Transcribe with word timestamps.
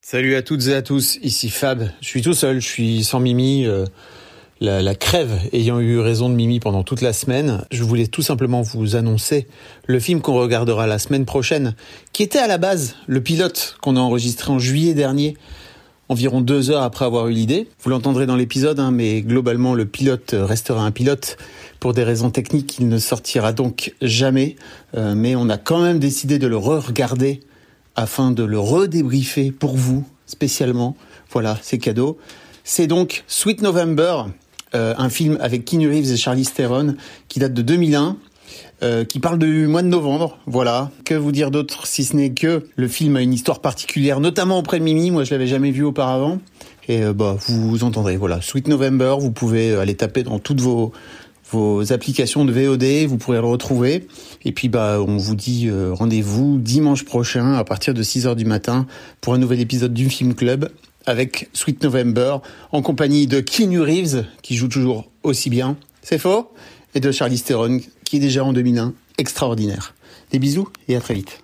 Salut 0.00 0.36
à 0.36 0.42
toutes 0.42 0.68
et 0.68 0.74
à 0.74 0.80
tous, 0.80 1.18
ici 1.22 1.50
Fab. 1.50 1.90
Je 2.00 2.06
suis 2.06 2.22
tout 2.22 2.34
seul, 2.34 2.60
je 2.60 2.68
suis 2.68 3.02
sans 3.02 3.18
Mimi. 3.18 3.66
euh, 3.66 3.84
la 4.60 4.94
crève 4.94 5.40
ayant 5.52 5.80
eu 5.80 5.98
raison 5.98 6.28
de 6.28 6.34
Mimi 6.34 6.60
pendant 6.60 6.84
toute 6.84 7.00
la 7.00 7.12
semaine, 7.12 7.64
je 7.72 7.82
voulais 7.82 8.06
tout 8.06 8.22
simplement 8.22 8.62
vous 8.62 8.94
annoncer 8.94 9.48
le 9.86 9.98
film 9.98 10.20
qu'on 10.20 10.34
regardera 10.34 10.86
la 10.86 11.00
semaine 11.00 11.24
prochaine, 11.24 11.74
qui 12.12 12.22
était 12.22 12.38
à 12.38 12.46
la 12.46 12.58
base 12.58 12.94
le 13.08 13.20
pilote 13.20 13.76
qu'on 13.82 13.96
a 13.96 14.00
enregistré 14.00 14.52
en 14.52 14.60
juillet 14.60 14.94
dernier, 14.94 15.36
environ 16.10 16.40
deux 16.40 16.70
heures 16.70 16.82
après 16.82 17.04
avoir 17.04 17.28
eu 17.28 17.32
l'idée. 17.32 17.68
Vous 17.82 17.88
l'entendrez 17.88 18.26
dans 18.26 18.34
l'épisode, 18.34 18.80
hein, 18.80 18.90
mais 18.90 19.22
globalement 19.22 19.74
le 19.74 19.86
pilote 19.86 20.34
restera 20.36 20.84
un 20.84 20.90
pilote. 20.90 21.36
Pour 21.78 21.94
des 21.94 22.02
raisons 22.02 22.30
techniques, 22.30 22.78
il 22.80 22.88
ne 22.88 22.98
sortira 22.98 23.52
donc 23.52 23.94
jamais, 24.02 24.56
Euh, 24.96 25.14
mais 25.14 25.36
on 25.36 25.48
a 25.48 25.56
quand 25.56 25.80
même 25.80 26.00
décidé 26.00 26.40
de 26.40 26.48
le 26.48 26.56
re-regarder 26.56 27.40
afin 27.94 28.32
de 28.32 28.42
le 28.42 28.58
redébriefer 28.58 29.52
pour 29.52 29.76
vous 29.76 30.04
spécialement. 30.26 30.96
Voilà, 31.30 31.56
c'est 31.62 31.78
cadeau. 31.78 32.18
C'est 32.64 32.88
donc 32.88 33.22
Sweet 33.28 33.62
November, 33.62 34.24
euh, 34.74 34.94
un 34.98 35.08
film 35.10 35.38
avec 35.40 35.64
Keanu 35.64 35.88
Reeves 35.88 36.10
et 36.10 36.16
Charlize 36.16 36.52
Theron 36.52 36.96
qui 37.28 37.38
date 37.38 37.54
de 37.54 37.62
2001. 37.62 38.16
Euh, 38.82 39.04
qui 39.04 39.20
parle 39.20 39.38
du 39.38 39.66
mois 39.66 39.82
de 39.82 39.88
novembre, 39.88 40.38
voilà. 40.46 40.90
Que 41.04 41.14
vous 41.14 41.32
dire 41.32 41.50
d'autre 41.50 41.86
si 41.86 42.04
ce 42.04 42.16
n'est 42.16 42.30
que 42.30 42.66
le 42.76 42.88
film 42.88 43.16
a 43.16 43.22
une 43.22 43.32
histoire 43.32 43.60
particulière, 43.60 44.20
notamment 44.20 44.58
auprès 44.58 44.78
de 44.78 44.84
Mimi. 44.84 45.10
Moi, 45.10 45.24
je 45.24 45.30
l'avais 45.32 45.46
jamais 45.46 45.70
vu 45.70 45.84
auparavant. 45.84 46.38
Et 46.88 47.02
euh, 47.02 47.12
bah, 47.12 47.36
vous 47.46 47.84
entendrez, 47.84 48.16
voilà. 48.16 48.40
Sweet 48.40 48.68
November, 48.68 49.16
vous 49.18 49.30
pouvez 49.30 49.74
aller 49.74 49.94
taper 49.94 50.22
dans 50.22 50.38
toutes 50.38 50.60
vos 50.60 50.92
vos 51.50 51.92
applications 51.92 52.44
de 52.44 52.52
VOD, 52.52 53.08
vous 53.08 53.18
pourrez 53.18 53.38
le 53.38 53.46
retrouver. 53.46 54.06
Et 54.44 54.52
puis 54.52 54.68
bah 54.68 54.98
on 55.06 55.16
vous 55.16 55.34
dit 55.34 55.68
euh, 55.68 55.92
rendez-vous 55.92 56.58
dimanche 56.58 57.04
prochain 57.04 57.54
à 57.54 57.64
partir 57.64 57.94
de 57.94 58.02
6h 58.02 58.36
du 58.36 58.44
matin 58.44 58.86
pour 59.20 59.34
un 59.34 59.38
nouvel 59.38 59.60
épisode 59.60 59.92
du 59.92 60.08
Film 60.08 60.34
Club 60.34 60.70
avec 61.06 61.48
Sweet 61.52 61.82
November 61.82 62.36
en 62.72 62.82
compagnie 62.82 63.26
de 63.26 63.40
Keanu 63.40 63.80
Reeves 63.80 64.24
qui 64.42 64.54
joue 64.56 64.68
toujours 64.68 65.10
aussi 65.22 65.50
bien. 65.50 65.76
C'est 66.02 66.18
faux? 66.18 66.52
Et 66.94 67.00
de 67.00 67.12
Charlize 67.12 67.44
Theron 67.44 67.80
qui 68.04 68.16
est 68.16 68.20
déjà 68.20 68.44
en 68.44 68.52
2001 68.52 68.94
extraordinaire. 69.18 69.94
Des 70.32 70.38
bisous 70.38 70.68
et 70.88 70.96
à 70.96 71.00
très 71.00 71.14
vite. 71.14 71.42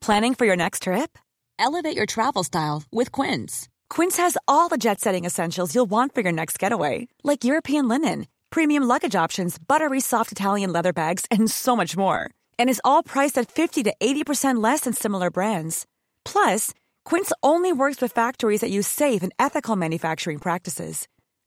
Planning 0.00 0.34
for 0.34 0.46
your 0.46 0.56
next 0.56 0.84
trip? 0.84 1.18
Elevate 1.58 1.96
your 1.96 2.06
travel 2.06 2.42
style 2.44 2.84
with 2.92 3.10
Quince. 3.10 3.68
Quince 3.90 4.16
has 4.16 4.38
all 4.46 4.68
the 4.68 4.78
jet 4.78 5.00
setting 5.00 5.24
essentials 5.24 5.74
you'll 5.74 5.90
want 5.90 6.14
for 6.14 6.22
your 6.22 6.32
next 6.32 6.58
getaway, 6.58 7.08
like 7.24 7.44
European 7.44 7.88
linen, 7.88 8.26
premium 8.50 8.84
luggage 8.84 9.16
options, 9.16 9.58
buttery 9.58 10.00
soft 10.00 10.30
Italian 10.32 10.72
leather 10.72 10.92
bags, 10.92 11.26
and 11.30 11.50
so 11.50 11.76
much 11.76 11.96
more. 11.96 12.30
And 12.58 12.70
is 12.70 12.80
all 12.84 13.02
priced 13.02 13.36
at 13.36 13.50
50 13.50 13.82
to 13.84 13.94
80% 14.00 14.62
less 14.62 14.82
than 14.82 14.92
similar 14.92 15.30
brands. 15.30 15.84
Plus, 16.24 16.72
Quince 17.04 17.32
only 17.42 17.72
works 17.72 18.00
with 18.00 18.12
factories 18.12 18.60
that 18.60 18.70
use 18.70 18.86
safe 18.86 19.22
and 19.22 19.32
ethical 19.38 19.74
manufacturing 19.74 20.38
practices. 20.38 21.08